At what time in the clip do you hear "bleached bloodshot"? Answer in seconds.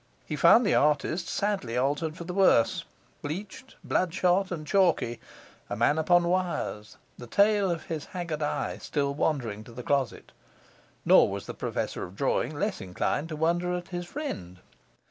3.21-4.51